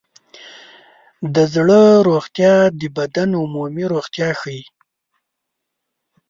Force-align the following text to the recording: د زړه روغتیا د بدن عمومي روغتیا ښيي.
د 1.35 1.37
زړه 1.53 1.81
روغتیا 2.09 2.55
د 2.79 2.81
بدن 2.97 3.29
عمومي 3.41 3.85
روغتیا 3.93 4.29
ښيي. 4.39 4.63